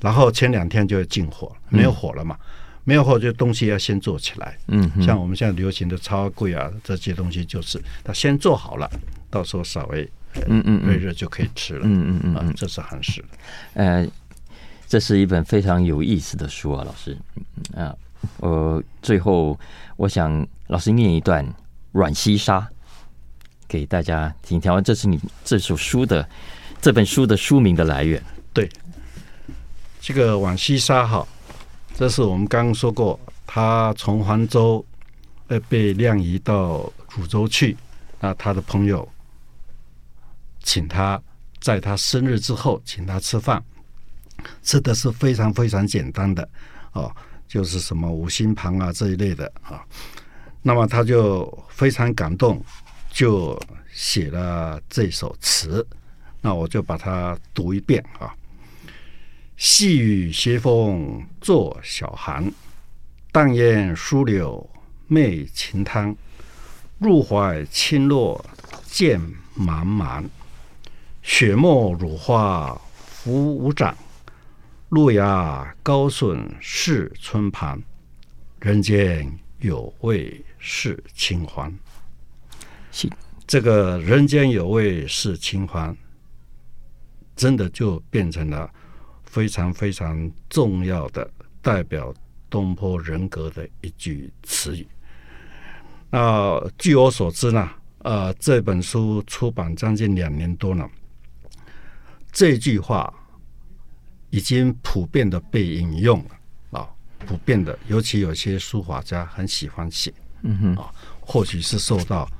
[0.00, 2.46] 然后前两天就要进火，没有火了嘛，嗯、
[2.82, 4.58] 没有火就东西要先做起来。
[4.66, 8.90] 嗯，像我们现在流行的超贵啊这些东西，就是他先做好了，
[9.30, 10.10] 到时候稍微。
[10.46, 11.80] 嗯嗯，微热就可以吃了。
[11.84, 13.24] 嗯嗯嗯，这是寒食。
[13.74, 14.06] 呃，
[14.86, 17.16] 这是一本非常有意思的书啊，老师。
[17.74, 17.94] 啊，
[18.38, 19.58] 呃，最后
[19.96, 21.44] 我想老师念一段
[21.92, 22.60] 《阮西沙》
[23.66, 24.82] 给大家听听。
[24.82, 26.26] 这是你这首书的
[26.80, 28.22] 这本书的书名的来源。
[28.52, 28.68] 对，
[30.00, 31.26] 这个《浣溪沙》哈，
[31.94, 34.84] 这是我们刚刚说过，他从黄州
[35.48, 37.76] 呃被晾移到汝州去，
[38.20, 39.06] 那他的朋友。
[40.68, 41.18] 请他
[41.60, 43.64] 在他生日之后请他吃饭，
[44.62, 46.46] 吃的是非常非常简单的
[46.92, 47.10] 哦，
[47.48, 49.82] 就是什么五星盘啊这一类的啊。
[50.60, 52.62] 那么他就非常感动，
[53.10, 53.58] 就
[53.94, 55.86] 写了这首词。
[56.42, 58.30] 那我就把它读一遍啊。
[59.56, 62.44] 细雨斜风作晓寒，
[63.32, 64.68] 淡烟疏柳
[65.06, 66.14] 媚晴滩。
[66.98, 68.44] 入怀轻落
[68.84, 69.18] 渐
[69.56, 70.22] 茫茫，
[71.30, 73.94] 雪沫乳花浮无长。
[74.88, 77.80] 路遥高笋是春盘，
[78.60, 81.72] 人间有味是清欢。
[82.90, 83.08] 是
[83.46, 85.94] 这个人间有味是清欢，
[87.36, 88.68] 真的就变成了。
[89.24, 92.12] 非常非常重要的代表
[92.48, 94.88] 东坡人格的一句词语。
[96.08, 100.90] 那据我所知呢，呃，这本书出版将近两年多了，
[102.38, 103.12] 这句话
[104.30, 106.86] 已经普遍的被引用了啊，
[107.26, 112.30] 普遍的，尤其有些书法家很喜欢写，嗯哼，啊，或许是受到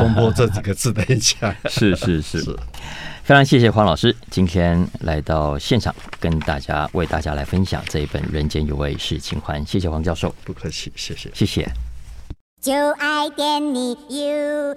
[0.00, 2.58] 东坡这几个字的影响， 是是是是。
[3.22, 9.64] 非常谢谢黄老师今天来到现场，跟大家为大家来分享这一本《人间有味是清欢》。
[9.68, 11.70] 谢谢黄教授，不客气，谢谢，谢谢。
[12.60, 14.74] 就爱点你 UFO